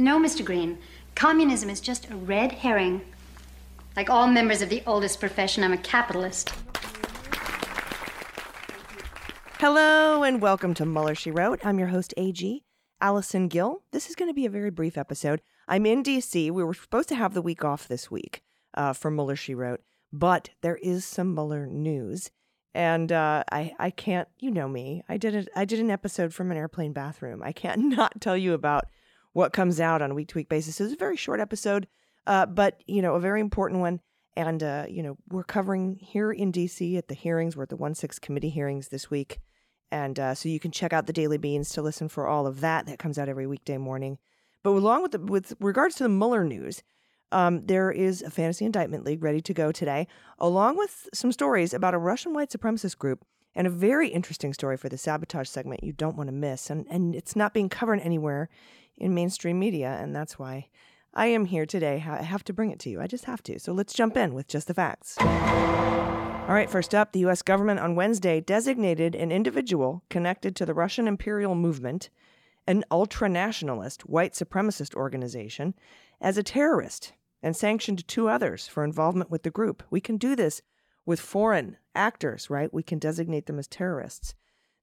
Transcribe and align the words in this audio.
No, 0.00 0.20
Mr. 0.20 0.44
Green. 0.44 0.78
Communism 1.16 1.68
is 1.68 1.80
just 1.80 2.08
a 2.08 2.14
red 2.14 2.52
herring. 2.52 3.00
Like 3.96 4.08
all 4.08 4.28
members 4.28 4.62
of 4.62 4.68
the 4.68 4.80
oldest 4.86 5.18
profession, 5.18 5.64
I'm 5.64 5.72
a 5.72 5.76
capitalist. 5.76 6.52
Hello 9.58 10.22
and 10.22 10.40
welcome 10.40 10.72
to 10.74 10.86
Mueller, 10.86 11.16
She 11.16 11.32
Wrote. 11.32 11.66
I'm 11.66 11.80
your 11.80 11.88
host, 11.88 12.14
AG, 12.16 12.62
Allison 13.00 13.48
Gill. 13.48 13.82
This 13.90 14.08
is 14.08 14.14
going 14.14 14.30
to 14.30 14.34
be 14.34 14.46
a 14.46 14.50
very 14.50 14.70
brief 14.70 14.96
episode. 14.96 15.42
I'm 15.66 15.84
in 15.84 16.04
DC. 16.04 16.48
We 16.48 16.62
were 16.62 16.74
supposed 16.74 17.08
to 17.08 17.16
have 17.16 17.34
the 17.34 17.42
week 17.42 17.64
off 17.64 17.88
this 17.88 18.08
week 18.08 18.44
uh, 18.74 18.92
for 18.92 19.10
Mueller, 19.10 19.34
She 19.34 19.52
Wrote, 19.52 19.80
but 20.12 20.50
there 20.62 20.76
is 20.76 21.04
some 21.04 21.34
Mueller 21.34 21.66
news. 21.66 22.30
And 22.72 23.10
uh, 23.10 23.42
I, 23.50 23.74
I 23.80 23.90
can't, 23.90 24.28
you 24.38 24.52
know 24.52 24.68
me. 24.68 25.02
I 25.08 25.16
did 25.16 25.34
a, 25.34 25.58
I 25.58 25.64
did 25.64 25.80
an 25.80 25.90
episode 25.90 26.32
from 26.32 26.52
an 26.52 26.56
airplane 26.56 26.92
bathroom. 26.92 27.42
I 27.42 27.50
can't 27.50 27.80
not 27.96 28.20
tell 28.20 28.36
you 28.36 28.52
about 28.52 28.84
what 29.38 29.52
comes 29.52 29.78
out 29.78 30.02
on 30.02 30.10
a 30.10 30.14
week 30.14 30.26
to 30.26 30.34
week 30.34 30.48
basis. 30.48 30.80
It's 30.80 30.92
a 30.92 30.96
very 30.96 31.16
short 31.16 31.38
episode, 31.38 31.86
uh, 32.26 32.44
but 32.44 32.82
you 32.88 33.00
know, 33.00 33.14
a 33.14 33.20
very 33.20 33.40
important 33.40 33.80
one. 33.80 34.00
And 34.36 34.60
uh, 34.64 34.86
you 34.88 35.00
know, 35.00 35.16
we're 35.28 35.44
covering 35.44 35.96
here 36.00 36.32
in 36.32 36.50
DC 36.50 36.98
at 36.98 37.06
the 37.06 37.14
hearings. 37.14 37.56
We're 37.56 37.62
at 37.62 37.68
the 37.68 37.76
one 37.76 37.94
six 37.94 38.18
committee 38.18 38.50
hearings 38.50 38.88
this 38.88 39.12
week, 39.12 39.38
and 39.92 40.18
uh, 40.18 40.34
so 40.34 40.48
you 40.48 40.58
can 40.58 40.72
check 40.72 40.92
out 40.92 41.06
the 41.06 41.12
Daily 41.12 41.38
Beans 41.38 41.70
to 41.70 41.82
listen 41.82 42.08
for 42.08 42.26
all 42.26 42.48
of 42.48 42.60
that. 42.62 42.86
That 42.86 42.98
comes 42.98 43.16
out 43.16 43.28
every 43.28 43.46
weekday 43.46 43.78
morning. 43.78 44.18
But 44.64 44.70
along 44.70 45.02
with 45.02 45.12
the, 45.12 45.20
with 45.20 45.54
regards 45.60 45.94
to 45.96 46.02
the 46.02 46.08
Mueller 46.08 46.42
news, 46.42 46.82
um, 47.30 47.64
there 47.64 47.92
is 47.92 48.22
a 48.22 48.30
fantasy 48.30 48.64
indictment 48.64 49.04
league 49.04 49.22
ready 49.22 49.40
to 49.40 49.54
go 49.54 49.70
today, 49.70 50.08
along 50.40 50.76
with 50.76 51.08
some 51.14 51.30
stories 51.30 51.72
about 51.72 51.94
a 51.94 51.98
Russian 51.98 52.34
white 52.34 52.50
supremacist 52.50 52.98
group 52.98 53.24
and 53.54 53.68
a 53.68 53.70
very 53.70 54.08
interesting 54.08 54.52
story 54.52 54.76
for 54.76 54.88
the 54.88 54.98
sabotage 54.98 55.48
segment 55.48 55.84
you 55.84 55.92
don't 55.92 56.16
want 56.16 56.26
to 56.26 56.34
miss. 56.34 56.70
And 56.70 56.86
and 56.90 57.14
it's 57.14 57.36
not 57.36 57.54
being 57.54 57.68
covered 57.68 58.00
anywhere 58.00 58.48
in 58.98 59.14
mainstream 59.14 59.58
media, 59.58 59.98
and 60.00 60.14
that's 60.14 60.38
why 60.38 60.68
I 61.14 61.26
am 61.28 61.46
here 61.46 61.66
today. 61.66 62.04
I 62.06 62.22
have 62.22 62.44
to 62.44 62.52
bring 62.52 62.70
it 62.70 62.78
to 62.80 62.90
you. 62.90 63.00
I 63.00 63.06
just 63.06 63.24
have 63.24 63.42
to. 63.44 63.58
So 63.58 63.72
let's 63.72 63.94
jump 63.94 64.16
in 64.16 64.34
with 64.34 64.46
just 64.46 64.66
the 64.66 64.74
facts. 64.74 65.16
All 65.18 66.54
right, 66.54 66.70
first 66.70 66.94
up, 66.94 67.12
the 67.12 67.20
U.S. 67.20 67.42
government 67.42 67.80
on 67.80 67.94
Wednesday 67.94 68.40
designated 68.40 69.14
an 69.14 69.30
individual 69.30 70.02
connected 70.08 70.56
to 70.56 70.66
the 70.66 70.74
Russian 70.74 71.06
imperial 71.06 71.54
movement, 71.54 72.10
an 72.66 72.84
ultra 72.90 73.28
nationalist 73.28 74.08
white 74.08 74.32
supremacist 74.32 74.94
organization, 74.94 75.74
as 76.20 76.38
a 76.38 76.42
terrorist 76.42 77.12
and 77.42 77.56
sanctioned 77.56 78.06
two 78.08 78.28
others 78.28 78.66
for 78.66 78.84
involvement 78.84 79.30
with 79.30 79.42
the 79.42 79.50
group. 79.50 79.82
We 79.90 80.00
can 80.00 80.16
do 80.16 80.34
this 80.34 80.62
with 81.04 81.20
foreign 81.20 81.76
actors, 81.94 82.50
right? 82.50 82.72
We 82.72 82.82
can 82.82 82.98
designate 82.98 83.46
them 83.46 83.58
as 83.58 83.68
terrorists. 83.68 84.34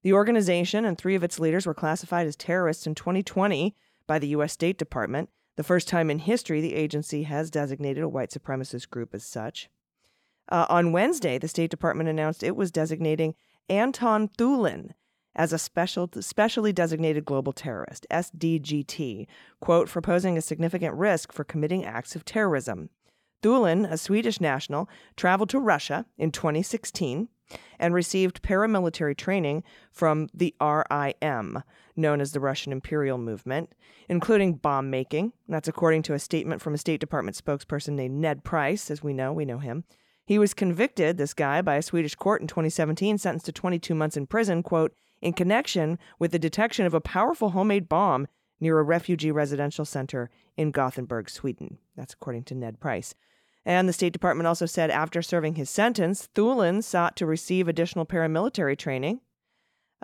The 0.02 0.12
organization 0.12 0.84
and 0.84 0.96
three 0.96 1.14
of 1.14 1.24
its 1.24 1.40
leaders 1.40 1.66
were 1.66 1.74
classified 1.74 2.26
as 2.26 2.36
terrorists 2.36 2.86
in 2.86 2.94
2020 2.94 3.76
by 4.06 4.18
the 4.18 4.28
U.S. 4.28 4.52
State 4.52 4.78
Department, 4.78 5.30
the 5.56 5.62
first 5.62 5.88
time 5.88 6.10
in 6.10 6.20
history 6.20 6.60
the 6.60 6.74
agency 6.74 7.24
has 7.24 7.50
designated 7.50 8.02
a 8.02 8.08
white 8.08 8.30
supremacist 8.30 8.90
group 8.90 9.14
as 9.14 9.24
such. 9.24 9.68
Uh, 10.50 10.66
on 10.68 10.92
Wednesday, 10.92 11.38
the 11.38 11.48
State 11.48 11.70
Department 11.70 12.08
announced 12.08 12.42
it 12.42 12.56
was 12.56 12.70
designating 12.70 13.34
Anton 13.68 14.28
Thulin 14.28 14.90
as 15.34 15.52
a 15.52 15.58
special, 15.58 16.08
specially 16.20 16.72
designated 16.72 17.24
global 17.24 17.52
terrorist, 17.52 18.06
SDGT, 18.10 19.26
quote, 19.60 19.88
for 19.88 20.00
posing 20.00 20.38
a 20.38 20.42
significant 20.42 20.94
risk 20.94 21.32
for 21.32 21.44
committing 21.44 21.84
acts 21.84 22.16
of 22.16 22.24
terrorism. 22.24 22.90
Thulin, 23.42 23.90
a 23.90 23.98
Swedish 23.98 24.40
national, 24.40 24.88
traveled 25.16 25.50
to 25.50 25.60
Russia 25.60 26.06
in 26.16 26.32
2016 26.32 27.28
and 27.78 27.94
received 27.94 28.42
paramilitary 28.42 29.16
training 29.16 29.62
from 29.90 30.28
the 30.34 30.54
RIM, 30.60 31.62
known 31.94 32.20
as 32.20 32.32
the 32.32 32.40
Russian 32.40 32.72
Imperial 32.72 33.18
Movement, 33.18 33.72
including 34.08 34.54
bomb 34.54 34.90
making. 34.90 35.32
That's 35.48 35.68
according 35.68 36.02
to 36.02 36.14
a 36.14 36.18
statement 36.18 36.62
from 36.62 36.74
a 36.74 36.78
State 36.78 37.00
Department 37.00 37.42
spokesperson 37.42 37.94
named 37.94 38.20
Ned 38.20 38.44
Price, 38.44 38.90
as 38.90 39.02
we 39.02 39.12
know, 39.12 39.32
we 39.32 39.44
know 39.44 39.58
him. 39.58 39.84
He 40.26 40.38
was 40.38 40.54
convicted, 40.54 41.18
this 41.18 41.34
guy, 41.34 41.62
by 41.62 41.76
a 41.76 41.82
Swedish 41.82 42.16
court 42.16 42.40
in 42.40 42.48
2017, 42.48 43.18
sentenced 43.18 43.46
to 43.46 43.52
22 43.52 43.94
months 43.94 44.16
in 44.16 44.26
prison, 44.26 44.62
quote, 44.62 44.92
in 45.22 45.32
connection 45.32 45.98
with 46.18 46.32
the 46.32 46.38
detection 46.38 46.84
of 46.84 46.94
a 46.94 47.00
powerful 47.00 47.50
homemade 47.50 47.88
bomb 47.88 48.26
near 48.58 48.78
a 48.78 48.82
refugee 48.82 49.30
residential 49.30 49.84
center 49.84 50.30
in 50.56 50.72
Gothenburg, 50.72 51.30
Sweden. 51.30 51.78
That's 51.96 52.14
according 52.14 52.44
to 52.44 52.54
Ned 52.54 52.80
Price. 52.80 53.14
And 53.66 53.88
the 53.88 53.92
State 53.92 54.12
Department 54.12 54.46
also 54.46 54.64
said 54.64 54.92
after 54.92 55.20
serving 55.20 55.56
his 55.56 55.68
sentence, 55.68 56.28
Thulin 56.36 56.84
sought 56.84 57.16
to 57.16 57.26
receive 57.26 57.66
additional 57.66 58.06
paramilitary 58.06 58.78
training, 58.78 59.20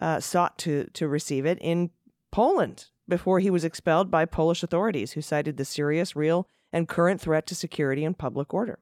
uh, 0.00 0.18
sought 0.18 0.58
to, 0.58 0.88
to 0.94 1.06
receive 1.06 1.46
it 1.46 1.58
in 1.60 1.90
Poland 2.32 2.86
before 3.08 3.38
he 3.38 3.50
was 3.50 3.64
expelled 3.64 4.10
by 4.10 4.24
Polish 4.24 4.64
authorities, 4.64 5.12
who 5.12 5.20
cited 5.20 5.58
the 5.58 5.64
serious, 5.64 6.16
real, 6.16 6.48
and 6.72 6.88
current 6.88 7.20
threat 7.20 7.46
to 7.46 7.54
security 7.54 8.04
and 8.04 8.18
public 8.18 8.52
order 8.52 8.80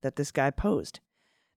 that 0.00 0.16
this 0.16 0.32
guy 0.32 0.50
posed. 0.50 1.00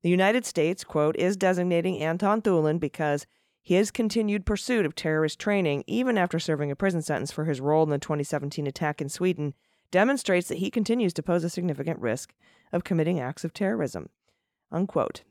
The 0.01 0.09
United 0.09 0.45
States, 0.45 0.84
quote, 0.84 1.16
is 1.16 1.38
designating 1.38 2.00
Anton 2.00 2.41
Thulin 2.41 2.79
because 2.79 3.28
his 3.61 3.91
continued 3.91 4.45
pursuit 4.45 4.85
of 4.85 4.95
terrorist 4.95 5.40
training, 5.40 5.85
even 5.88 6.17
after 6.17 6.40
serving 6.40 6.69
a 6.69 6.75
prison 6.75 7.01
sentence 7.01 7.31
for 7.31 7.45
his 7.45 7.61
role 7.61 7.84
in 7.84 7.91
the 7.91 8.00
2017 8.00 8.67
attack 8.67 9.00
in 9.00 9.07
Sweden, 9.07 9.53
demonstrates 9.91 10.47
that 10.47 10.57
he 10.57 10.72
continues 10.72 11.13
to 11.13 11.24
pose 11.24 11.44
a 11.44 11.50
significant 11.50 12.00
risk 12.00 12.34
of 12.72 12.84
committing 12.84 13.19
acts 13.19 13.44
of 13.44 13.53
terrorism. 13.53 14.09
Unquote. 14.72 15.24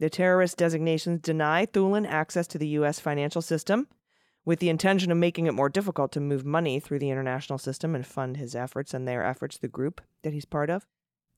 The 0.00 0.10
terrorist 0.10 0.56
designations 0.56 1.20
deny 1.20 1.66
Thulin 1.66 2.06
access 2.06 2.46
to 2.48 2.58
the 2.58 2.68
U.S. 2.68 3.00
financial 3.00 3.42
system, 3.42 3.88
with 4.44 4.60
the 4.60 4.68
intention 4.68 5.10
of 5.10 5.18
making 5.18 5.46
it 5.46 5.54
more 5.54 5.68
difficult 5.68 6.12
to 6.12 6.20
move 6.20 6.44
money 6.44 6.78
through 6.78 7.00
the 7.00 7.10
international 7.10 7.58
system 7.58 7.94
and 7.94 8.06
fund 8.06 8.36
his 8.36 8.54
efforts 8.54 8.94
and 8.94 9.06
their 9.06 9.24
efforts, 9.24 9.58
the 9.58 9.68
group 9.68 10.00
that 10.22 10.32
he's 10.32 10.44
part 10.44 10.70
of. 10.70 10.86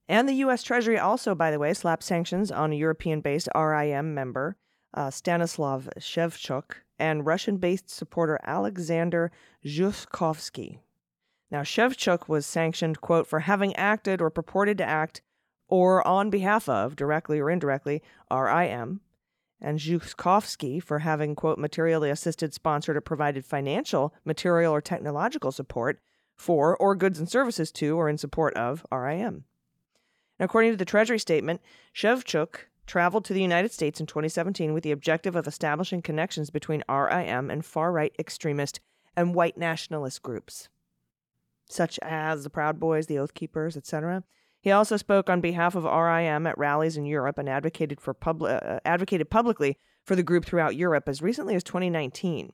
And 0.09 0.29
the 0.29 0.35
U.S. 0.35 0.63
Treasury 0.63 0.99
also, 0.99 1.35
by 1.35 1.51
the 1.51 1.59
way, 1.59 1.73
slapped 1.73 2.03
sanctions 2.03 2.51
on 2.51 2.73
a 2.73 2.77
European 2.77 3.21
based 3.21 3.49
RIM 3.55 4.15
member, 4.15 4.57
uh, 4.93 5.11
Stanislav 5.11 5.89
Shevchuk, 5.99 6.73
and 6.99 7.25
Russian 7.25 7.57
based 7.57 7.89
supporter 7.89 8.39
Alexander 8.45 9.33
Zhukovsky. 9.65 10.79
Now, 11.51 11.63
Shevchuk 11.63 12.29
was 12.29 12.47
sanctioned, 12.47 13.01
quote, 13.01 13.27
for 13.27 13.41
having 13.41 13.75
acted 13.75 14.21
or 14.21 14.31
purported 14.31 14.79
to 14.79 14.85
act 14.85 15.21
or 15.69 16.07
on 16.07 16.31
behalf 16.31 16.69
of, 16.69 16.97
directly 16.97 17.41
or 17.41 17.51
indirectly, 17.51 18.03
RIM, 18.31 19.01
and 19.61 19.79
Zhukovsky 19.79 20.83
for 20.83 21.01
having, 21.01 21.35
quote, 21.35 21.59
materially 21.59 22.11
assisted, 22.11 22.55
sponsored, 22.55 22.97
or 22.97 23.01
provided 23.01 23.45
financial, 23.45 24.15
material, 24.25 24.73
or 24.73 24.81
technological 24.81 25.53
support 25.53 26.01
for 26.37 26.77
or 26.77 26.95
goods 26.95 27.19
and 27.19 27.29
services 27.29 27.71
to 27.73 27.97
or 27.97 28.09
in 28.09 28.17
support 28.17 28.55
of 28.55 28.87
RIM. 28.93 29.45
According 30.39 30.73
to 30.73 30.77
the 30.77 30.85
Treasury 30.85 31.19
statement, 31.19 31.61
Shevchuk 31.95 32.67
traveled 32.87 33.25
to 33.27 33.35
the 33.35 33.43
United 33.43 33.73
States 33.73 34.01
in 34.01 34.07
2017 34.07 34.73
with 34.73 34.83
the 34.83 34.93
objective 34.93 35.37
of 35.37 35.47
establishing 35.47 36.01
connections 36.01 36.51
between 36.51 36.83
RIM 36.89 37.51
and 37.51 37.65
far 37.65 37.93
right 37.93 38.15
extremist 38.19 38.81
and 39.17 39.35
white 39.35 39.59
nationalist 39.59 40.23
groups 40.23 40.69
such 41.71 41.99
as 42.03 42.45
the 42.45 42.51
Proud 42.51 42.81
Boys, 42.81 43.07
the 43.07 43.19
Oath 43.19 43.35
Keepers, 43.35 43.77
etc. 43.77 44.25
He 44.61 44.71
also 44.71 44.97
spoke 44.97 45.31
on 45.31 45.41
behalf 45.41 45.75
of 45.75 45.85
RIM 45.85 46.47
at 46.47 46.59
rallies 46.59 46.97
in 46.97 47.07
Europe 47.07 47.39
and 47.39 47.49
advocated 47.49 48.01
for 48.01 48.13
public 48.13 48.63
uh, 48.63 48.81
advocated 48.85 49.31
publicly 49.31 49.79
for 50.05 50.15
the 50.17 50.23
group 50.23 50.45
throughout 50.45 50.77
Europe 50.77 51.09
as 51.09 51.23
recently 51.23 51.55
as 51.55 51.65
2019. 51.65 52.53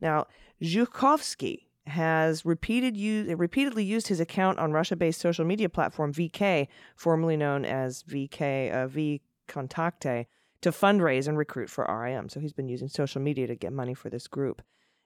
Now, 0.00 0.26
Zhukovsky 0.60 1.66
has 1.86 2.44
repeated 2.44 2.96
use, 2.96 3.32
repeatedly 3.34 3.84
used 3.84 4.08
his 4.08 4.20
account 4.20 4.58
on 4.58 4.72
Russia-based 4.72 5.20
social 5.20 5.44
media 5.44 5.68
platform 5.68 6.12
VK, 6.12 6.68
formerly 6.96 7.36
known 7.36 7.64
as 7.64 8.02
VK 8.04 8.72
uh, 8.72 8.86
V 8.86 9.22
Kontakte, 9.48 10.26
to 10.60 10.70
fundraise 10.70 11.26
and 11.26 11.36
recruit 11.36 11.68
for 11.68 11.84
RIM. 11.84 12.28
So 12.28 12.40
he's 12.40 12.52
been 12.52 12.68
using 12.68 12.88
social 12.88 13.20
media 13.20 13.46
to 13.46 13.56
get 13.56 13.72
money 13.72 13.94
for 13.94 14.10
this 14.10 14.28
group. 14.28 14.62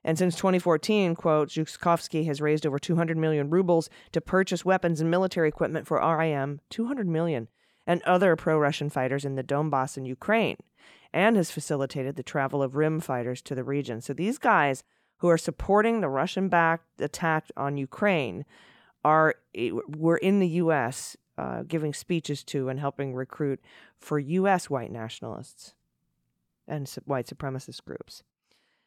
And 0.06 0.17
since 0.17 0.37
2014, 0.37 1.17
quote, 1.17 1.49
Zhukovsky 1.49 2.26
has 2.26 2.41
raised 2.41 2.64
over 2.64 2.79
200 2.79 3.17
million 3.17 3.50
rubles 3.50 3.91
to 4.12 4.20
purchase 4.20 4.64
weapons 4.64 5.00
and 5.00 5.11
military 5.11 5.49
equipment 5.49 5.85
for 5.85 5.99
RIM, 5.99 6.61
200 6.70 7.08
million, 7.08 7.49
and 7.88 8.00
other 8.05 8.37
pro 8.37 8.56
Russian 8.56 8.88
fighters 8.88 9.25
in 9.25 9.35
the 9.35 9.43
Donbass 9.43 9.97
and 9.97 10.06
Ukraine, 10.06 10.58
and 11.12 11.37
has 11.37 11.50
facilitated 11.50 12.14
the 12.14 12.23
travel 12.23 12.62
of 12.62 12.76
RIM 12.76 13.00
fighters 13.00 13.43
to 13.43 13.56
the 13.56 13.64
region. 13.64 14.00
So 14.00 14.12
these 14.12 14.38
guys 14.38 14.85
who 15.19 15.29
are 15.29 15.37
supporting 15.37 16.00
the 16.00 16.08
Russian 16.08 16.49
backed 16.49 17.00
attack 17.00 17.47
on 17.56 17.76
Ukraine 17.76 18.44
are 19.05 19.35
were 19.88 20.19
in 20.19 20.38
the 20.38 20.49
U.S. 20.49 21.17
Uh, 21.37 21.64
giving 21.64 21.93
speeches 21.93 22.44
to 22.44 22.69
and 22.69 22.79
helping 22.79 23.12
recruit 23.12 23.61
for 23.99 24.20
U.S. 24.20 24.70
white 24.70 24.93
nationalists 24.93 25.75
and 26.69 26.88
white 27.06 27.26
supremacist 27.26 27.85
groups. 27.85 28.23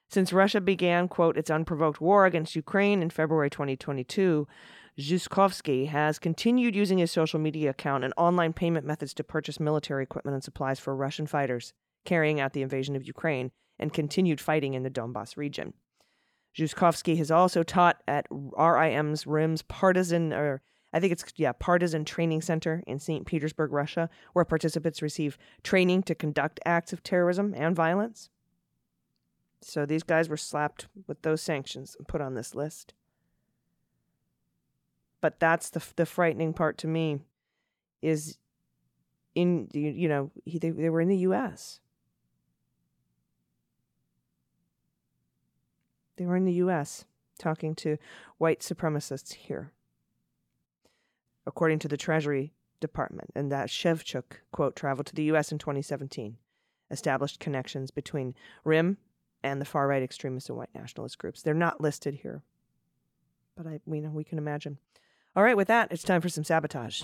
Since 0.10 0.34
Russia 0.34 0.60
began, 0.60 1.08
quote, 1.08 1.38
its 1.38 1.52
unprovoked 1.52 2.02
war 2.02 2.26
against 2.26 2.56
Ukraine 2.56 3.04
in 3.04 3.12
February 3.12 3.52
2022, 3.52 4.48
Zhukovsky 5.00 5.88
has 5.88 6.18
continued 6.18 6.76
using 6.76 6.98
his 6.98 7.12
social 7.12 7.40
media 7.40 7.70
account 7.70 8.04
and 8.04 8.14
online 8.18 8.54
payment 8.54 8.88
methods 8.88 9.14
to 9.14 9.24
purchase 9.24 9.60
military 9.60 10.04
equipment 10.04 10.34
and 10.34 10.44
supplies 10.44 10.80
for 10.80 10.96
Russian 10.96 11.28
fighters 11.28 11.74
carrying 12.06 12.40
out 12.40 12.54
the 12.54 12.64
invasion 12.64 12.96
of 12.96 13.06
Ukraine 13.06 13.52
and 13.78 13.94
continued 13.94 14.42
fighting 14.42 14.74
in 14.74 14.82
the 14.82 14.90
Donbass 14.90 15.38
region. 15.38 15.74
Zhukovsky 16.58 17.16
has 17.18 17.30
also 17.30 17.62
taught 17.62 18.02
at 18.08 18.26
RIM's 18.32 19.28
RIM's 19.28 19.62
partisan, 19.62 20.34
or 20.34 20.64
I 20.92 21.00
think 21.00 21.14
it's, 21.14 21.24
yeah, 21.36 21.52
partisan 21.52 22.04
training 22.04 22.42
center 22.42 22.84
in 22.88 22.98
St. 22.98 23.28
Petersburg, 23.28 23.72
Russia, 23.72 24.10
where 24.34 24.44
participants 24.44 25.04
receive 25.04 25.38
training 25.62 26.02
to 26.04 26.16
conduct 26.16 26.60
acts 26.66 26.94
of 26.94 27.04
terrorism 27.04 27.54
and 27.56 27.76
violence. 27.76 28.32
So 29.62 29.86
these 29.86 30.04
guys 30.04 30.30
were 30.30 30.38
slapped 30.38 30.88
with 31.08 31.22
those 31.22 31.42
sanctions 31.42 31.96
and 31.98 32.08
put 32.08 32.22
on 32.22 32.34
this 32.34 32.56
list. 32.56 32.94
But 35.22 35.40
that's 35.40 35.70
the 35.70 35.84
the 35.96 36.06
frightening 36.06 36.54
part 36.54 36.78
to 36.80 36.88
me 36.88 37.20
is 38.02 38.38
in 39.36 39.68
you 39.74 40.08
know 40.08 40.32
he, 40.46 40.60
they 40.60 40.70
they 40.70 40.90
were 40.90 41.02
in 41.02 41.10
the 41.10 41.18
U.S. 41.18 41.82
They 46.16 46.26
were 46.26 46.38
in 46.38 46.46
the 46.46 46.54
U.S. 46.54 47.06
talking 47.38 47.76
to 47.76 47.98
white 48.38 48.60
supremacists 48.60 49.34
here, 49.34 49.72
according 51.46 51.80
to 51.80 51.88
the 51.88 51.98
Treasury 51.98 52.54
Department, 52.80 53.32
and 53.36 53.52
that 53.52 53.70
Shevchuk 53.70 54.42
quote 54.52 54.76
traveled 54.76 55.08
to 55.08 55.16
the 55.16 55.24
U.S. 55.24 55.52
in 55.52 55.58
2017, 55.58 56.38
established 56.92 57.40
connections 57.40 57.92
between 57.92 58.36
RIM 58.64 58.98
and 59.44 59.62
the 59.62 59.66
far 59.66 59.88
right 59.88 60.04
extremist 60.04 60.50
and 60.50 60.58
white 60.58 60.74
nationalist 60.74 61.18
groups. 61.18 61.42
They're 61.42 61.54
not 61.54 61.82
listed 61.82 62.16
here, 62.16 62.44
but 63.56 63.68
I 63.68 63.80
we 63.86 64.02
know 64.02 64.10
we 64.10 64.24
can 64.24 64.38
imagine. 64.38 64.78
All 65.36 65.44
right, 65.44 65.58
with 65.58 65.68
that, 65.68 65.92
it's 65.92 66.04
time 66.04 66.22
for 66.22 66.30
some 66.30 66.44
sabotage. 66.44 67.04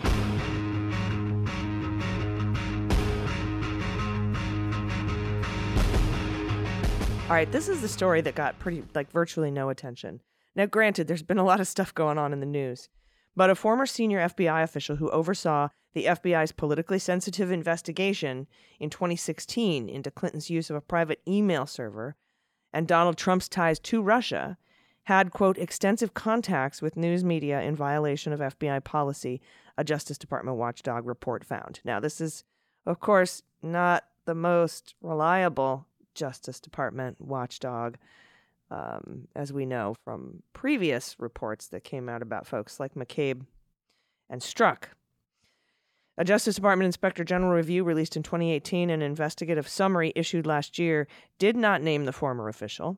All 7.27 7.31
right, 7.31 7.51
this 7.51 7.67
is 7.67 7.81
the 7.81 7.87
story 7.87 8.21
that 8.21 8.35
got 8.35 8.59
pretty 8.59 8.83
like 8.93 9.11
virtually 9.11 9.49
no 9.49 9.69
attention. 9.69 10.21
Now, 10.55 10.67
granted, 10.67 11.07
there's 11.07 11.23
been 11.23 11.39
a 11.39 11.43
lot 11.43 11.59
of 11.59 11.67
stuff 11.67 11.93
going 11.93 12.19
on 12.19 12.31
in 12.31 12.39
the 12.39 12.45
news, 12.45 12.87
but 13.35 13.49
a 13.49 13.55
former 13.55 13.87
senior 13.87 14.19
FBI 14.19 14.61
official 14.61 14.97
who 14.97 15.09
oversaw 15.09 15.69
the 15.95 16.05
FBI's 16.05 16.51
politically 16.51 16.99
sensitive 16.99 17.51
investigation 17.51 18.45
in 18.79 18.91
2016 18.91 19.89
into 19.89 20.11
Clinton's 20.11 20.51
use 20.51 20.69
of 20.69 20.75
a 20.75 20.81
private 20.81 21.19
email 21.27 21.65
server 21.65 22.15
and 22.75 22.89
Donald 22.89 23.17
Trump's 23.17 23.47
ties 23.47 23.79
to 23.79 24.01
Russia 24.01 24.57
had, 25.03 25.31
quote, 25.31 25.57
extensive 25.57 26.13
contacts 26.13 26.81
with 26.81 26.97
news 26.97 27.23
media 27.23 27.61
in 27.61 27.73
violation 27.73 28.33
of 28.33 28.41
FBI 28.41 28.83
policy, 28.83 29.41
a 29.77 29.83
Justice 29.83 30.17
Department 30.17 30.57
watchdog 30.57 31.05
report 31.07 31.45
found. 31.45 31.79
Now, 31.85 32.01
this 32.01 32.19
is, 32.19 32.43
of 32.85 32.99
course, 32.99 33.41
not 33.63 34.03
the 34.25 34.35
most 34.35 34.93
reliable 35.01 35.87
Justice 36.15 36.59
Department 36.59 37.21
watchdog, 37.21 37.95
um, 38.69 39.29
as 39.35 39.53
we 39.53 39.65
know 39.65 39.95
from 40.03 40.43
previous 40.51 41.15
reports 41.17 41.67
that 41.67 41.85
came 41.85 42.09
out 42.09 42.21
about 42.21 42.45
folks 42.45 42.77
like 42.77 42.93
McCabe 42.93 43.45
and 44.29 44.41
Strzok. 44.41 44.85
A 46.17 46.23
Justice 46.23 46.55
Department 46.55 46.85
Inspector 46.85 47.23
General 47.25 47.51
review 47.51 47.83
released 47.83 48.15
in 48.15 48.23
2018 48.23 48.89
and 48.89 49.03
an 49.03 49.09
investigative 49.09 49.67
summary 49.67 50.13
issued 50.15 50.47
last 50.47 50.79
year 50.79 51.07
did 51.39 51.57
not 51.57 51.81
name 51.81 52.05
the 52.05 52.13
former 52.13 52.47
official, 52.47 52.97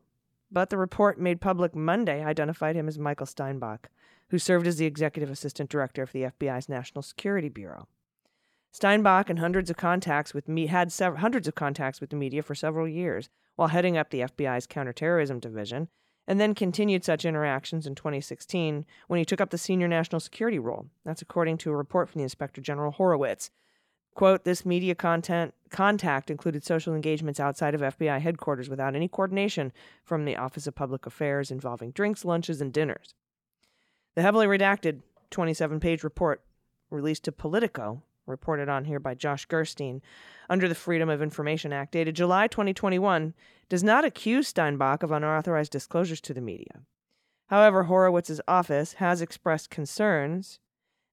but 0.52 0.70
the 0.70 0.78
report 0.78 1.20
made 1.20 1.42
public 1.42 1.76
Monday 1.76 2.24
identified 2.24 2.76
him 2.76 2.88
as 2.88 3.00
Michael 3.00 3.26
Steinbach, 3.26 3.90
who 4.30 4.38
served 4.38 4.68
as 4.68 4.78
the 4.78 4.86
executive 4.86 5.32
assistant 5.32 5.68
director 5.68 6.04
of 6.04 6.12
the 6.12 6.24
FBI's 6.24 6.70
National 6.70 7.02
Security 7.02 7.50
Bureau. 7.50 7.88
Steinbach 8.72 9.32
and 9.32 9.40
hundreds 9.40 9.72
of 9.72 9.78
contacts 9.78 10.36
with 10.36 10.48
me 10.48 10.68
had 10.68 10.92
sev- 10.92 11.18
hundreds 11.18 11.48
of 11.48 11.56
contacts 11.56 12.00
with 12.00 12.12
the 12.12 12.16
media 12.16 12.44
for 12.44 12.54
several 12.54 12.88
years 12.88 13.30
while 13.56 13.70
heading 13.70 13.98
up 13.98 14.12
the 14.12 14.20
FBI's 14.20 14.68
counterterrorism 14.68 15.40
division 15.40 15.88
and 16.28 16.40
then 16.40 16.54
continued 16.54 17.06
such 17.06 17.26
interactions 17.26 17.88
in 17.88 17.96
2016 17.96 18.86
when 19.08 19.18
he 19.18 19.26
took 19.26 19.40
up 19.40 19.50
the 19.50 19.58
senior 19.58 19.88
national 19.88 20.20
security 20.20 20.60
role. 20.60 20.88
That's 21.06 21.22
according 21.22 21.58
to 21.60 21.72
a 21.72 21.76
report 21.76 22.10
from 22.10 22.20
the 22.20 22.24
Inspector 22.24 22.62
General 22.62 22.92
Horowitz. 22.92 23.50
Quote, 24.14 24.44
this 24.44 24.66
media 24.66 24.96
content 24.96 25.54
contact 25.70 26.32
included 26.32 26.64
social 26.64 26.96
engagements 26.96 27.40
outside 27.40 27.76
of 27.76 27.82
FBI 27.82 28.20
headquarters 28.20 28.68
without 28.68 28.96
any 28.96 29.08
coordination 29.08 29.72
from 30.04 30.26
the 30.26 30.36
Office 30.36 30.66
of 30.66 30.76
Public 30.76 31.06
Affairs 31.06 31.52
involving 31.52 31.92
drinks, 31.92 32.26
lunches, 32.26 32.60
and 32.60 32.74
dinners. 32.74 33.14
The 34.16 34.24
heavily 34.24 34.48
redacted 34.48 35.02
27 35.30 35.80
page 35.80 36.04
report 36.04 36.42
released 36.90 37.26
to 37.26 37.32
Politico 37.32 38.02
reported 38.28 38.70
on 38.70 38.86
here 38.86 39.00
by 39.00 39.16
Josh 39.16 39.46
Gerstein, 39.46 40.02
under 40.50 40.68
the 40.68 40.76
Freedom 40.76 41.10
of 41.10 41.22
Information 41.22 41.74
Act, 41.74 41.94
dated 41.94 42.16
July 42.16 42.48
2021, 42.48 43.34
does 43.70 43.84
not 43.84 44.06
accuse 44.06 44.48
Steinbach 44.48 45.04
of 45.04 45.12
unauthorized 45.12 45.72
disclosures 45.72 46.22
to 46.22 46.34
the 46.34 46.42
media. 46.42 46.82
However, 47.48 47.86
Horowitz's 47.86 48.42
office 48.48 48.94
has 48.94 49.22
expressed 49.22 49.70
concerns 49.70 50.60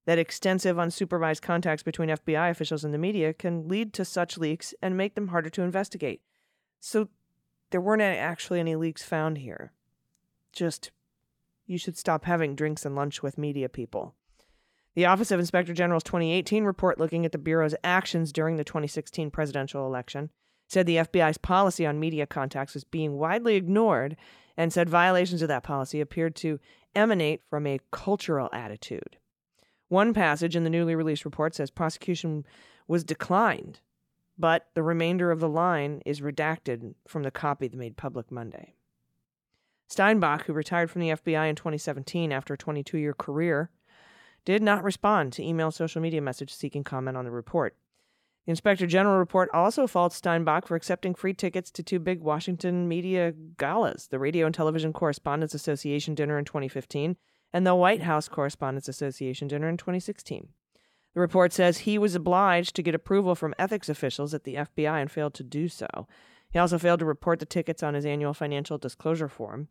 that 0.04 0.18
extensive 0.18 0.76
unsupervised 0.76 1.42
contacts 1.42 1.82
between 1.82 2.10
FBI 2.10 2.50
officials 2.50 2.84
and 2.84 2.92
the 2.92 2.98
media 2.98 3.32
can 3.32 3.68
lead 3.68 3.92
to 3.94 4.04
such 4.04 4.36
leaks 4.36 4.74
and 4.82 4.96
make 4.96 5.14
them 5.14 5.28
harder 5.28 5.48
to 5.50 5.62
investigate. 5.62 6.20
So 6.80 7.08
there 7.70 7.80
weren't 7.80 8.02
actually 8.02 8.60
any 8.60 8.76
leaks 8.76 9.02
found 9.02 9.38
here. 9.38 9.72
Just 10.52 10.90
you 11.66 11.78
should 11.78 11.96
stop 11.96 12.24
having 12.24 12.54
drinks 12.54 12.84
and 12.84 12.94
lunch 12.94 13.22
with 13.22 13.38
media 13.38 13.68
people. 13.68 14.14
The 14.94 15.06
Office 15.06 15.32
of 15.32 15.40
Inspector 15.40 15.72
General's 15.74 16.04
2018 16.04 16.64
report 16.64 17.00
looking 17.00 17.26
at 17.26 17.32
the 17.32 17.38
Bureau's 17.38 17.74
actions 17.82 18.32
during 18.32 18.56
the 18.56 18.64
2016 18.64 19.30
presidential 19.30 19.86
election 19.86 20.30
said 20.68 20.86
the 20.86 20.96
FBI's 20.96 21.38
policy 21.38 21.84
on 21.84 21.98
media 21.98 22.26
contacts 22.26 22.74
was 22.74 22.84
being 22.84 23.14
widely 23.18 23.56
ignored 23.56 24.16
and 24.56 24.72
said 24.72 24.88
violations 24.88 25.42
of 25.42 25.48
that 25.48 25.64
policy 25.64 26.00
appeared 26.00 26.36
to 26.36 26.60
emanate 26.94 27.42
from 27.50 27.66
a 27.66 27.80
cultural 27.90 28.48
attitude. 28.52 29.16
One 29.88 30.14
passage 30.14 30.54
in 30.54 30.64
the 30.64 30.70
newly 30.70 30.94
released 30.94 31.24
report 31.24 31.56
says 31.56 31.70
prosecution 31.70 32.46
was 32.86 33.02
declined, 33.02 33.80
but 34.38 34.68
the 34.74 34.82
remainder 34.82 35.32
of 35.32 35.40
the 35.40 35.48
line 35.48 36.02
is 36.06 36.20
redacted 36.20 36.94
from 37.08 37.24
the 37.24 37.30
copy 37.32 37.68
made 37.72 37.96
public 37.96 38.30
Monday. 38.30 38.74
Steinbach, 39.88 40.44
who 40.44 40.52
retired 40.52 40.90
from 40.90 41.00
the 41.00 41.10
FBI 41.10 41.48
in 41.48 41.56
2017 41.56 42.32
after 42.32 42.54
a 42.54 42.58
22 42.58 42.96
year 42.96 43.12
career, 43.12 43.70
did 44.44 44.62
not 44.62 44.84
respond 44.84 45.32
to 45.32 45.42
email 45.42 45.70
social 45.70 46.00
media 46.00 46.20
message 46.20 46.52
seeking 46.52 46.84
comment 46.84 47.16
on 47.16 47.24
the 47.24 47.30
report. 47.30 47.76
The 48.46 48.50
Inspector 48.50 48.86
General 48.86 49.18
report 49.18 49.48
also 49.54 49.86
faults 49.86 50.16
Steinbach 50.16 50.66
for 50.66 50.76
accepting 50.76 51.14
free 51.14 51.32
tickets 51.32 51.70
to 51.70 51.82
two 51.82 51.98
big 51.98 52.20
Washington 52.20 52.86
media 52.86 53.32
galas 53.56 54.08
the 54.08 54.18
Radio 54.18 54.44
and 54.44 54.54
Television 54.54 54.92
Correspondents 54.92 55.54
Association 55.54 56.14
dinner 56.14 56.38
in 56.38 56.44
2015 56.44 57.16
and 57.54 57.66
the 57.66 57.74
White 57.74 58.02
House 58.02 58.28
Correspondents 58.28 58.88
Association 58.88 59.48
dinner 59.48 59.68
in 59.68 59.78
2016. 59.78 60.48
The 61.14 61.20
report 61.20 61.52
says 61.52 61.78
he 61.78 61.96
was 61.96 62.14
obliged 62.14 62.74
to 62.76 62.82
get 62.82 62.94
approval 62.94 63.34
from 63.34 63.54
ethics 63.58 63.88
officials 63.88 64.34
at 64.34 64.44
the 64.44 64.56
FBI 64.56 65.00
and 65.00 65.10
failed 65.10 65.34
to 65.34 65.44
do 65.44 65.68
so. 65.68 66.08
He 66.50 66.58
also 66.58 66.78
failed 66.78 66.98
to 67.00 67.06
report 67.06 67.38
the 67.38 67.46
tickets 67.46 67.82
on 67.82 67.94
his 67.94 68.04
annual 68.04 68.34
financial 68.34 68.76
disclosure 68.76 69.28
form. 69.28 69.68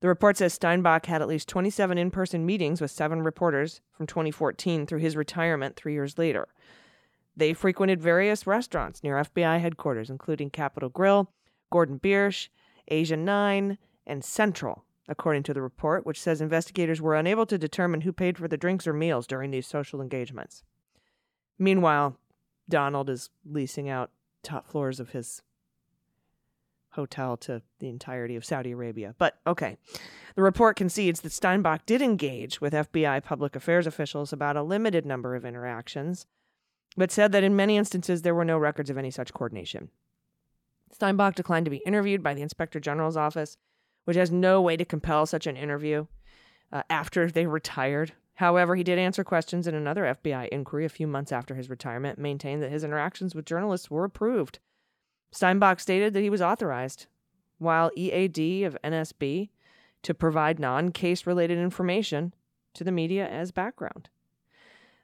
The 0.00 0.08
report 0.08 0.36
says 0.36 0.54
Steinbach 0.54 1.06
had 1.06 1.22
at 1.22 1.28
least 1.28 1.48
27 1.48 1.98
in 1.98 2.10
person 2.10 2.46
meetings 2.46 2.80
with 2.80 2.90
seven 2.90 3.22
reporters 3.22 3.80
from 3.90 4.06
2014 4.06 4.86
through 4.86 5.00
his 5.00 5.16
retirement 5.16 5.74
three 5.74 5.92
years 5.92 6.16
later. 6.18 6.48
They 7.36 7.52
frequented 7.52 8.00
various 8.00 8.46
restaurants 8.46 9.02
near 9.02 9.16
FBI 9.16 9.60
headquarters, 9.60 10.10
including 10.10 10.50
Capital 10.50 10.88
Grille, 10.88 11.32
Gordon 11.70 11.98
Biersch, 11.98 12.48
Asia 12.88 13.16
9, 13.16 13.78
and 14.06 14.24
Central, 14.24 14.84
according 15.08 15.42
to 15.44 15.54
the 15.54 15.62
report, 15.62 16.06
which 16.06 16.20
says 16.20 16.40
investigators 16.40 17.00
were 17.00 17.14
unable 17.14 17.46
to 17.46 17.58
determine 17.58 18.02
who 18.02 18.12
paid 18.12 18.38
for 18.38 18.48
the 18.48 18.56
drinks 18.56 18.86
or 18.86 18.92
meals 18.92 19.26
during 19.26 19.50
these 19.50 19.66
social 19.66 20.00
engagements. 20.00 20.62
Meanwhile, 21.58 22.16
Donald 22.68 23.10
is 23.10 23.30
leasing 23.44 23.88
out 23.88 24.10
top 24.42 24.66
floors 24.66 25.00
of 25.00 25.10
his 25.10 25.42
hotel 26.90 27.36
to 27.36 27.62
the 27.78 27.88
entirety 27.88 28.36
of 28.36 28.44
Saudi 28.44 28.72
Arabia. 28.72 29.14
But 29.18 29.38
okay. 29.46 29.76
The 30.34 30.42
report 30.42 30.76
concedes 30.76 31.20
that 31.20 31.32
Steinbach 31.32 31.86
did 31.86 32.02
engage 32.02 32.60
with 32.60 32.72
FBI 32.72 33.22
public 33.24 33.56
affairs 33.56 33.86
officials 33.86 34.32
about 34.32 34.56
a 34.56 34.62
limited 34.62 35.04
number 35.04 35.34
of 35.34 35.44
interactions, 35.44 36.26
but 36.96 37.10
said 37.10 37.32
that 37.32 37.44
in 37.44 37.56
many 37.56 37.76
instances 37.76 38.22
there 38.22 38.34
were 38.34 38.44
no 38.44 38.58
records 38.58 38.90
of 38.90 38.98
any 38.98 39.10
such 39.10 39.32
coordination. 39.32 39.90
Steinbach 40.92 41.34
declined 41.34 41.66
to 41.66 41.70
be 41.70 41.82
interviewed 41.86 42.22
by 42.22 42.34
the 42.34 42.42
Inspector 42.42 42.78
General's 42.80 43.16
office, 43.16 43.56
which 44.04 44.16
has 44.16 44.30
no 44.30 44.60
way 44.60 44.76
to 44.76 44.84
compel 44.84 45.26
such 45.26 45.46
an 45.46 45.56
interview 45.56 46.06
uh, 46.72 46.82
after 46.88 47.30
they 47.30 47.46
retired. 47.46 48.12
However, 48.34 48.76
he 48.76 48.84
did 48.84 48.98
answer 48.98 49.24
questions 49.24 49.66
in 49.66 49.74
another 49.74 50.04
FBI 50.04 50.48
inquiry 50.48 50.84
a 50.84 50.88
few 50.88 51.06
months 51.06 51.32
after 51.32 51.56
his 51.56 51.68
retirement, 51.68 52.18
maintained 52.18 52.62
that 52.62 52.70
his 52.70 52.84
interactions 52.84 53.34
with 53.34 53.44
journalists 53.44 53.90
were 53.90 54.04
approved. 54.04 54.60
Steinbach 55.30 55.80
stated 55.80 56.14
that 56.14 56.22
he 56.22 56.30
was 56.30 56.42
authorized, 56.42 57.06
while 57.58 57.90
EAD 57.96 58.64
of 58.64 58.78
NSB, 58.82 59.50
to 60.02 60.14
provide 60.14 60.58
non 60.58 60.90
case 60.90 61.26
related 61.26 61.58
information 61.58 62.34
to 62.74 62.84
the 62.84 62.92
media 62.92 63.28
as 63.28 63.50
background. 63.50 64.08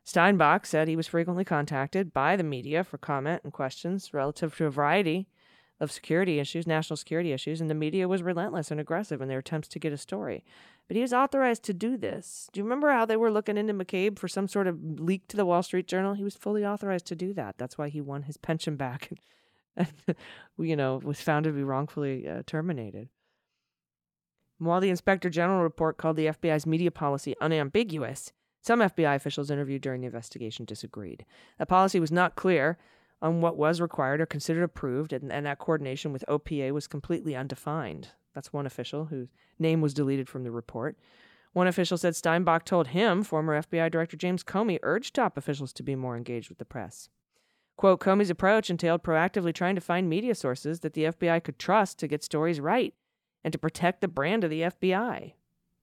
Steinbach 0.04 0.66
said 0.66 0.86
he 0.86 0.96
was 0.96 1.06
frequently 1.06 1.44
contacted 1.44 2.12
by 2.12 2.36
the 2.36 2.44
media 2.44 2.84
for 2.84 2.98
comment 2.98 3.40
and 3.42 3.52
questions 3.52 4.12
relative 4.12 4.54
to 4.56 4.66
a 4.66 4.70
variety 4.70 5.26
of 5.80 5.90
security 5.90 6.38
issues, 6.38 6.66
national 6.66 6.96
security 6.96 7.32
issues, 7.32 7.60
and 7.60 7.68
the 7.68 7.74
media 7.74 8.06
was 8.06 8.22
relentless 8.22 8.70
and 8.70 8.78
aggressive 8.78 9.20
in 9.20 9.28
their 9.28 9.40
attempts 9.40 9.66
to 9.68 9.78
get 9.78 9.92
a 9.92 9.98
story. 9.98 10.44
But 10.86 10.96
he 10.96 11.02
was 11.02 11.12
authorized 11.12 11.64
to 11.64 11.74
do 11.74 11.96
this. 11.96 12.48
Do 12.52 12.60
you 12.60 12.64
remember 12.64 12.92
how 12.92 13.06
they 13.06 13.16
were 13.16 13.30
looking 13.30 13.56
into 13.56 13.72
McCabe 13.72 14.18
for 14.18 14.28
some 14.28 14.46
sort 14.46 14.66
of 14.66 15.00
leak 15.00 15.26
to 15.28 15.36
the 15.36 15.46
Wall 15.46 15.62
Street 15.62 15.88
Journal? 15.88 16.14
He 16.14 16.22
was 16.22 16.36
fully 16.36 16.64
authorized 16.64 17.06
to 17.06 17.16
do 17.16 17.32
that. 17.34 17.56
That's 17.58 17.78
why 17.78 17.88
he 17.88 18.00
won 18.00 18.22
his 18.22 18.36
pension 18.48 18.76
back 18.76 19.10
you 20.58 20.76
know, 20.76 21.00
was 21.02 21.20
found 21.20 21.44
to 21.44 21.52
be 21.52 21.62
wrongfully 21.62 22.28
uh, 22.28 22.42
terminated. 22.46 23.08
While 24.58 24.80
the 24.80 24.90
Inspector 24.90 25.28
General 25.30 25.62
report 25.62 25.96
called 25.96 26.16
the 26.16 26.26
FBI's 26.26 26.66
media 26.66 26.90
policy 26.90 27.34
unambiguous, 27.40 28.32
some 28.60 28.80
FBI 28.80 29.14
officials 29.14 29.50
interviewed 29.50 29.82
during 29.82 30.00
the 30.00 30.06
investigation 30.06 30.64
disagreed. 30.64 31.26
The 31.58 31.66
policy 31.66 32.00
was 32.00 32.12
not 32.12 32.36
clear 32.36 32.78
on 33.20 33.40
what 33.40 33.56
was 33.56 33.80
required 33.80 34.20
or 34.20 34.26
considered 34.26 34.62
approved, 34.62 35.12
and, 35.12 35.32
and 35.32 35.44
that 35.46 35.58
coordination 35.58 36.12
with 36.12 36.24
OPA 36.28 36.72
was 36.72 36.86
completely 36.86 37.36
undefined. 37.36 38.08
That's 38.34 38.52
one 38.52 38.66
official 38.66 39.06
whose 39.06 39.28
name 39.58 39.80
was 39.80 39.94
deleted 39.94 40.28
from 40.28 40.44
the 40.44 40.50
report. 40.50 40.96
One 41.52 41.66
official 41.66 41.96
said 41.96 42.16
Steinbach 42.16 42.64
told 42.64 42.88
him 42.88 43.22
former 43.22 43.60
FBI 43.60 43.90
Director 43.90 44.16
James 44.16 44.42
Comey 44.42 44.78
urged 44.82 45.14
top 45.14 45.36
officials 45.36 45.72
to 45.74 45.82
be 45.82 45.94
more 45.94 46.16
engaged 46.16 46.48
with 46.48 46.58
the 46.58 46.64
press. 46.64 47.08
Quote, 47.76 48.00
Comey's 48.00 48.30
approach 48.30 48.70
entailed 48.70 49.02
proactively 49.02 49.52
trying 49.52 49.74
to 49.74 49.80
find 49.80 50.08
media 50.08 50.34
sources 50.34 50.80
that 50.80 50.94
the 50.94 51.04
FBI 51.04 51.42
could 51.42 51.58
trust 51.58 51.98
to 51.98 52.08
get 52.08 52.22
stories 52.22 52.60
right 52.60 52.94
and 53.42 53.52
to 53.52 53.58
protect 53.58 54.00
the 54.00 54.08
brand 54.08 54.44
of 54.44 54.50
the 54.50 54.62
FBI, 54.62 55.34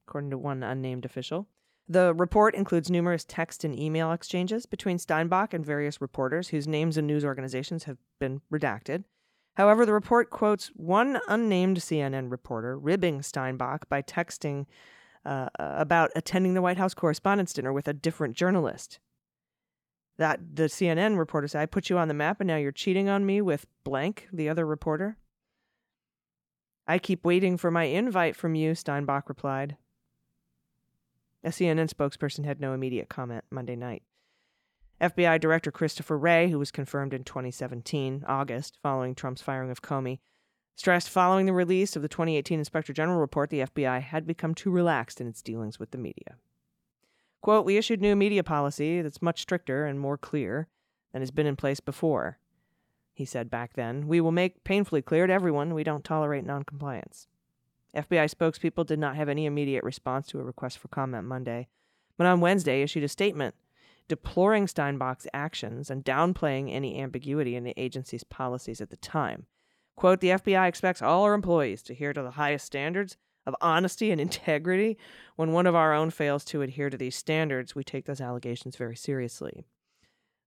according 0.08 0.30
to 0.30 0.38
one 0.38 0.64
unnamed 0.64 1.06
official. 1.06 1.48
The 1.88 2.14
report 2.14 2.56
includes 2.56 2.90
numerous 2.90 3.26
text 3.28 3.66
and 3.66 3.78
email 3.78 4.14
exchanges 4.14 4.66
between 4.66 4.98
Steinbach 4.98 5.54
and 5.54 5.66
various 5.66 6.00
reporters 6.00 6.48
whose 6.48 6.68
names 6.68 6.96
and 6.96 7.06
news 7.06 7.26
organizations 7.26 7.84
have 7.84 7.98
been 8.20 8.42
redacted. 8.52 9.04
However, 9.56 9.86
the 9.86 9.94
report 9.94 10.30
quotes 10.30 10.68
one 10.70 11.20
unnamed 11.28 11.78
CNN 11.80 12.32
reporter 12.32 12.80
ribbing 12.80 13.22
Steinbach 13.22 13.90
by 13.90 14.02
texting 14.02 14.66
uh, 15.26 15.50
about 15.58 16.12
attending 16.16 16.54
the 16.54 16.62
White 16.62 16.78
House 16.78 16.94
Correspondents' 16.94 17.54
Dinner 17.54 17.74
with 17.74 17.88
a 17.88 17.94
different 17.94 18.36
journalist. 18.36 19.00
That 20.22 20.56
the 20.56 20.70
CNN 20.70 21.18
reporter 21.18 21.48
said, 21.48 21.64
"I 21.64 21.66
put 21.66 21.90
you 21.90 21.98
on 21.98 22.08
the 22.08 22.14
map, 22.14 22.40
and 22.40 22.48
now 22.48 22.56
you're 22.56 22.72
cheating 22.72 23.10
on 23.10 23.26
me 23.26 23.42
with 23.42 23.66
blank." 23.84 24.28
The 24.32 24.50
other 24.50 24.68
reporter. 24.68 25.18
I 26.86 27.00
keep 27.00 27.26
waiting 27.26 27.58
for 27.58 27.72
my 27.72 27.86
invite 27.86 28.36
from 28.36 28.54
you, 28.54 28.76
Steinbach 28.76 29.28
replied. 29.28 29.78
A 31.44 31.52
CNN 31.52 31.88
spokesperson 31.88 32.46
had 32.46 32.62
no 32.62 32.74
immediate 32.74 33.10
comment 33.10 33.46
Monday 33.50 33.76
night. 33.76 34.04
FBI 35.00 35.40
Director 35.40 35.72
Christopher 35.72 36.20
Wray, 36.20 36.52
who 36.52 36.60
was 36.60 36.70
confirmed 36.70 37.16
in 37.16 37.24
2017, 37.24 38.24
August, 38.28 38.78
following 38.84 39.16
Trump's 39.16 39.42
firing 39.42 39.72
of 39.72 39.82
Comey, 39.82 40.20
stressed 40.76 41.10
following 41.10 41.48
the 41.48 41.52
release 41.52 41.96
of 41.96 42.04
the 42.04 42.08
2018 42.08 42.60
Inspector 42.60 42.94
General 42.94 43.18
report, 43.18 43.50
the 43.50 43.62
FBI 43.62 43.98
had 43.98 44.28
become 44.28 44.54
too 44.54 44.70
relaxed 44.70 45.20
in 45.20 45.26
its 45.26 45.42
dealings 45.42 45.80
with 45.80 45.90
the 45.90 45.98
media. 45.98 46.38
Quote, 47.42 47.66
We 47.66 47.78
issued 47.78 48.02
new 48.02 48.16
media 48.16 48.44
policy 48.44 49.02
that's 49.02 49.22
much 49.22 49.42
stricter 49.42 49.86
and 49.86 50.00
more 50.00 50.18
clear 50.18 50.68
than 51.12 51.22
has 51.22 51.32
been 51.32 51.48
in 51.48 51.56
place 51.56 51.80
before, 51.80 52.38
he 53.14 53.26
said 53.26 53.50
back 53.50 53.74
then. 53.74 54.08
We 54.08 54.22
will 54.22 54.32
make 54.32 54.64
painfully 54.64 55.02
clear 55.02 55.28
to 55.28 55.34
everyone 55.34 55.74
we 55.74 55.84
don't 55.84 56.04
tolerate 56.04 56.46
noncompliance. 56.46 57.28
FBI 57.96 58.34
spokespeople 58.34 58.86
did 58.86 59.00
not 59.00 59.16
have 59.16 59.28
any 59.28 59.46
immediate 59.46 59.84
response 59.84 60.28
to 60.28 60.40
a 60.40 60.44
request 60.44 60.78
for 60.78 60.88
comment 60.88 61.28
Monday, 61.28 61.68
but 62.18 62.28
on 62.28 62.40
Wednesday 62.40 62.82
issued 62.82 63.04
a 63.04 63.10
statement 63.10 63.56
deploring 64.08 64.66
Steinbach's 64.66 65.28
actions 65.34 65.90
and 65.90 66.04
downplaying 66.04 66.70
any 66.70 67.02
ambiguity 67.02 67.56
in 67.56 67.64
the 67.64 67.74
agency's 67.78 68.26
policies 68.26 68.82
at 68.82 68.90
the 68.90 68.98
time. 68.98 69.46
Quote, 69.96 70.20
the 70.20 70.30
FBI 70.30 70.68
expects 70.68 71.02
all 71.02 71.24
our 71.24 71.34
employees 71.34 71.82
to 71.84 71.94
adhere 71.94 72.12
to 72.12 72.22
the 72.22 72.32
highest 72.32 72.66
standards 72.66 73.16
of 73.46 73.56
honesty 73.62 74.12
and 74.12 74.22
integrity. 74.22 74.98
When 75.36 75.54
one 75.54 75.68
of 75.68 75.76
our 75.76 75.94
own 75.94 76.10
fails 76.10 76.44
to 76.46 76.62
adhere 76.62 76.90
to 76.90 76.98
these 76.98 77.16
standards, 77.16 77.76
we 77.76 77.84
take 77.84 78.06
those 78.06 78.22
allegations 78.22 78.76
very 78.76 78.96
seriously. 78.96 79.66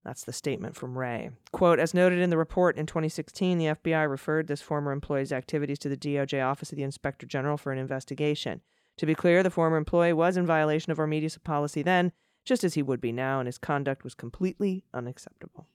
That's 0.05 0.23
the 0.23 0.33
statement 0.33 0.75
from 0.75 0.97
Wray. 0.97 1.31
Quote 1.51 1.79
As 1.79 1.95
noted 1.95 2.19
in 2.19 2.29
the 2.29 2.37
report 2.37 2.77
in 2.77 2.85
2016, 2.85 3.57
the 3.57 3.65
FBI 3.65 4.07
referred 4.07 4.47
this 4.47 4.61
former 4.61 4.91
employee's 4.91 5.31
activities 5.31 5.79
to 5.79 5.89
the 5.89 5.97
DOJ 5.97 6.45
Office 6.45 6.71
of 6.71 6.75
the 6.75 6.83
Inspector 6.83 7.25
General 7.25 7.57
for 7.57 7.71
an 7.71 7.79
investigation. 7.79 8.61
To 8.97 9.07
be 9.07 9.15
clear, 9.15 9.41
the 9.41 9.49
former 9.49 9.77
employee 9.77 10.13
was 10.13 10.37
in 10.37 10.45
violation 10.45 10.91
of 10.91 10.99
our 10.99 11.07
media 11.07 11.29
policy 11.43 11.81
then, 11.81 12.11
just 12.45 12.63
as 12.63 12.75
he 12.75 12.83
would 12.83 13.01
be 13.01 13.11
now, 13.11 13.39
and 13.39 13.47
his 13.47 13.57
conduct 13.57 14.03
was 14.03 14.13
completely 14.13 14.83
unacceptable. 14.93 15.65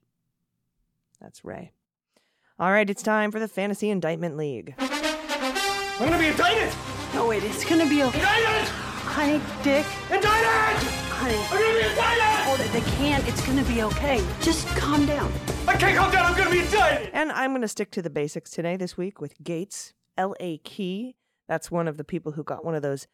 That's 1.20 1.44
Wray. 1.44 1.72
All 2.58 2.70
right, 2.70 2.88
it's 2.88 3.02
time 3.02 3.32
for 3.32 3.40
the 3.40 3.48
Fantasy 3.48 3.90
Indictment 3.90 4.36
League. 4.36 4.74
I'm 4.78 6.08
gonna 6.08 6.18
be 6.18 6.28
indicted! 6.28 6.72
No, 7.12 7.26
wait, 7.26 7.42
it's 7.42 7.64
gonna 7.64 7.88
be 7.88 8.04
okay. 8.04 8.18
Indicted! 8.18 8.68
Honey, 8.68 9.40
Dick. 9.64 9.84
Indicted! 10.10 10.88
Honey. 11.10 11.34
I'm 11.34 11.58
gonna 11.58 11.78
be 11.80 11.88
indicted! 11.88 12.46
Hold 12.46 12.60
it, 12.60 12.72
they 12.72 12.80
can't. 12.92 13.26
It's 13.26 13.44
gonna 13.44 13.64
be 13.64 13.82
okay. 13.82 14.24
Just 14.40 14.66
calm 14.68 15.06
down. 15.06 15.32
I 15.66 15.76
can't 15.76 15.96
calm 15.96 16.12
down, 16.12 16.26
I'm 16.26 16.38
gonna 16.38 16.50
be 16.50 16.60
indicted! 16.60 17.10
And 17.12 17.32
I'm 17.32 17.50
going 17.50 17.62
to 17.62 17.68
stick 17.68 17.90
to 17.92 18.02
the 18.02 18.10
basics 18.10 18.50
today, 18.52 18.76
this 18.76 18.96
week, 18.96 19.20
with 19.20 19.42
Gaetz, 19.42 19.92
L.A. 20.16 20.58
Key. 20.58 21.16
That's 21.48 21.68
one 21.68 21.88
of 21.88 21.96
the 21.96 22.04
people 22.04 22.32
who 22.32 22.44
got 22.44 22.64
one 22.64 22.76
of 22.76 22.82
those 22.82 23.08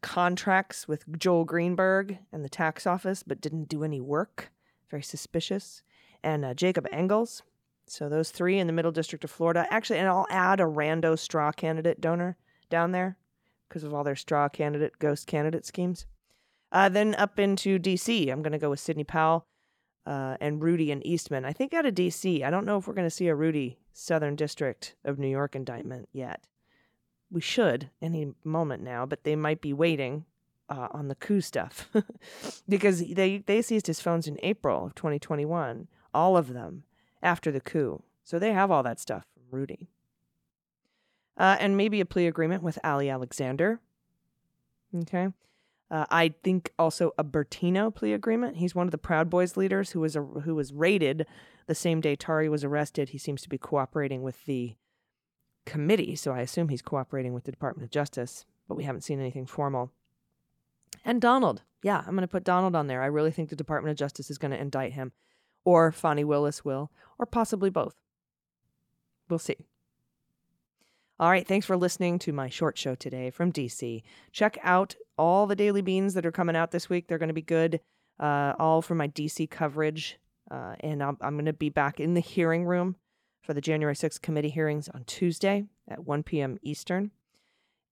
contracts 0.00 0.88
with 0.88 1.04
Joel 1.18 1.44
Greenberg 1.44 2.18
and 2.32 2.42
the 2.42 2.48
tax 2.48 2.86
office, 2.86 3.22
but 3.22 3.42
didn't 3.42 3.68
do 3.68 3.84
any 3.84 4.00
work. 4.00 4.50
Very 4.90 5.02
suspicious. 5.02 5.82
And 6.24 6.44
uh, 6.44 6.54
Jacob 6.54 6.86
Engels. 6.90 7.42
So 7.86 8.08
those 8.08 8.30
three 8.30 8.58
in 8.58 8.66
the 8.66 8.72
Middle 8.72 8.92
District 8.92 9.24
of 9.24 9.30
Florida. 9.30 9.66
Actually, 9.70 9.98
and 9.98 10.08
I'll 10.08 10.26
add 10.30 10.58
a 10.58 10.64
rando 10.64 11.18
straw 11.18 11.52
candidate 11.52 12.00
donor 12.00 12.38
down 12.70 12.92
there 12.92 13.18
because 13.72 13.84
of 13.84 13.94
all 13.94 14.04
their 14.04 14.14
straw 14.14 14.50
candidate, 14.50 14.98
ghost 14.98 15.26
candidate 15.26 15.64
schemes. 15.64 16.04
Uh, 16.70 16.90
then 16.90 17.14
up 17.14 17.38
into 17.38 17.78
D.C., 17.78 18.28
I'm 18.28 18.42
going 18.42 18.52
to 18.52 18.58
go 18.58 18.68
with 18.68 18.80
Sidney 18.80 19.04
Powell 19.04 19.46
uh, 20.04 20.36
and 20.42 20.62
Rudy 20.62 20.92
and 20.92 21.04
Eastman. 21.06 21.46
I 21.46 21.54
think 21.54 21.72
out 21.72 21.86
of 21.86 21.94
D.C., 21.94 22.44
I 22.44 22.50
don't 22.50 22.66
know 22.66 22.76
if 22.76 22.86
we're 22.86 22.92
going 22.92 23.06
to 23.06 23.10
see 23.10 23.28
a 23.28 23.34
Rudy 23.34 23.78
Southern 23.94 24.36
District 24.36 24.94
of 25.06 25.18
New 25.18 25.28
York 25.28 25.56
indictment 25.56 26.10
yet. 26.12 26.46
We 27.30 27.40
should 27.40 27.88
any 28.02 28.34
moment 28.44 28.82
now, 28.82 29.06
but 29.06 29.24
they 29.24 29.36
might 29.36 29.62
be 29.62 29.72
waiting 29.72 30.26
uh, 30.68 30.88
on 30.90 31.08
the 31.08 31.14
coup 31.14 31.40
stuff 31.40 31.88
because 32.68 33.00
they 33.00 33.38
they 33.38 33.62
seized 33.62 33.86
his 33.86 34.00
phones 34.00 34.26
in 34.26 34.38
April 34.42 34.84
of 34.84 34.94
2021, 34.94 35.88
all 36.12 36.36
of 36.36 36.52
them 36.52 36.84
after 37.22 37.50
the 37.50 37.60
coup. 37.60 38.02
So 38.22 38.38
they 38.38 38.52
have 38.52 38.70
all 38.70 38.82
that 38.82 39.00
stuff 39.00 39.24
from 39.32 39.58
Rudy. 39.58 39.88
Uh, 41.42 41.56
and 41.58 41.76
maybe 41.76 42.00
a 42.00 42.06
plea 42.06 42.28
agreement 42.28 42.62
with 42.62 42.78
Ali 42.84 43.10
Alexander. 43.10 43.80
Okay. 44.96 45.26
Uh, 45.90 46.06
I 46.08 46.34
think 46.44 46.70
also 46.78 47.10
a 47.18 47.24
Bertino 47.24 47.92
plea 47.92 48.12
agreement. 48.12 48.58
He's 48.58 48.76
one 48.76 48.86
of 48.86 48.92
the 48.92 48.98
Proud 48.98 49.28
Boys 49.28 49.56
leaders 49.56 49.90
who 49.90 49.98
was 49.98 50.14
a, 50.14 50.22
who 50.22 50.54
was 50.54 50.72
raided 50.72 51.26
the 51.66 51.74
same 51.74 52.00
day 52.00 52.14
Tarrio 52.14 52.48
was 52.48 52.62
arrested. 52.62 53.08
He 53.08 53.18
seems 53.18 53.42
to 53.42 53.48
be 53.48 53.58
cooperating 53.58 54.22
with 54.22 54.44
the 54.44 54.76
committee, 55.66 56.14
so 56.14 56.32
I 56.32 56.42
assume 56.42 56.68
he's 56.68 56.80
cooperating 56.80 57.34
with 57.34 57.42
the 57.42 57.50
Department 57.50 57.84
of 57.84 57.90
Justice, 57.90 58.44
but 58.68 58.76
we 58.76 58.84
haven't 58.84 59.02
seen 59.02 59.18
anything 59.18 59.46
formal. 59.46 59.90
And 61.04 61.20
Donald. 61.20 61.62
Yeah, 61.82 61.98
I'm 61.98 62.14
going 62.14 62.20
to 62.20 62.28
put 62.28 62.44
Donald 62.44 62.76
on 62.76 62.86
there. 62.86 63.02
I 63.02 63.06
really 63.06 63.32
think 63.32 63.48
the 63.50 63.56
Department 63.56 63.90
of 63.90 63.98
Justice 63.98 64.30
is 64.30 64.38
going 64.38 64.52
to 64.52 64.60
indict 64.60 64.92
him, 64.92 65.10
or 65.64 65.90
Fani 65.90 66.22
Willis 66.22 66.64
will, 66.64 66.92
or 67.18 67.26
possibly 67.26 67.68
both. 67.68 67.96
We'll 69.28 69.40
see. 69.40 69.56
All 71.20 71.30
right, 71.30 71.46
thanks 71.46 71.66
for 71.66 71.76
listening 71.76 72.18
to 72.20 72.32
my 72.32 72.48
short 72.48 72.76
show 72.76 72.94
today 72.94 73.30
from 73.30 73.52
DC. 73.52 74.02
Check 74.32 74.58
out 74.62 74.96
all 75.18 75.46
the 75.46 75.54
daily 75.54 75.82
beans 75.82 76.14
that 76.14 76.26
are 76.26 76.32
coming 76.32 76.56
out 76.56 76.70
this 76.70 76.88
week. 76.88 77.06
They're 77.06 77.18
going 77.18 77.28
to 77.28 77.34
be 77.34 77.42
good, 77.42 77.80
uh, 78.18 78.54
all 78.58 78.82
for 78.82 78.94
my 78.94 79.08
DC 79.08 79.48
coverage. 79.50 80.18
Uh, 80.50 80.74
and 80.80 81.02
I'm, 81.02 81.16
I'm 81.20 81.34
going 81.34 81.46
to 81.46 81.52
be 81.52 81.68
back 81.68 82.00
in 82.00 82.14
the 82.14 82.20
hearing 82.20 82.64
room 82.64 82.96
for 83.42 83.54
the 83.54 83.60
January 83.60 83.94
6th 83.94 84.20
committee 84.22 84.50
hearings 84.50 84.88
on 84.88 85.04
Tuesday 85.04 85.64
at 85.86 86.04
1 86.04 86.22
p.m. 86.22 86.58
Eastern. 86.62 87.10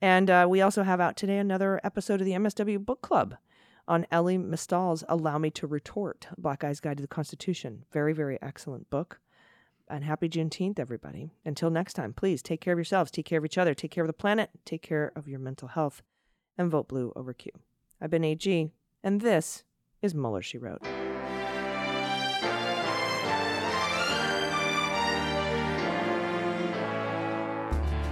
And 0.01 0.31
uh, 0.31 0.47
we 0.49 0.63
also 0.63 0.83
have 0.83 1.01
out 1.01 1.17
today 1.17 1.39
another 1.39 1.81
episode 1.85 2.21
of 2.21 2.25
the 2.25 2.33
MSW 2.33 2.85
Book 2.85 3.03
Club 3.03 3.37
on 3.87 4.07
Elie 4.11 4.39
Mystal's 4.39 5.05
Allow 5.09 5.39
Me 5.39 5.51
to 5.51 5.67
Retort, 5.67 6.29
Black 6.39 6.61
Guy's 6.61 6.81
Guide 6.81 6.97
to 6.97 7.03
the 7.03 7.09
Constitution. 7.09 7.85
Very, 7.93 8.13
very 8.13 8.39
excellent 8.41 8.89
book. 8.89 9.21
And 9.91 10.05
happy 10.05 10.29
Juneteenth, 10.29 10.79
everybody. 10.79 11.33
Until 11.45 11.69
next 11.69 11.95
time, 11.95 12.13
please 12.13 12.43
take 12.43 12.61
care 12.61 12.75
of 12.75 12.79
yourselves, 12.79 13.11
take 13.11 13.27
care 13.27 13.41
of 13.41 13.45
each 13.45 13.59
other, 13.59 13.75
take 13.75 13.91
care 13.91 14.05
of 14.05 14.09
the 14.09 14.13
planet, 14.13 14.51
take 14.65 14.83
care 14.83 15.11
of 15.17 15.27
your 15.27 15.41
mental 15.41 15.67
health, 15.67 16.03
and 16.57 16.71
vote 16.71 16.87
blue 16.87 17.13
over 17.17 17.33
Q. 17.33 17.51
I've 18.01 18.11
been 18.11 18.25
AG, 18.25 18.71
and 19.03 19.21
this 19.21 19.65
is 20.01 20.15
Mueller, 20.15 20.43
She 20.43 20.59
Wrote. 20.59 20.81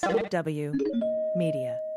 MSW 0.00 0.72
Media. 1.34 1.91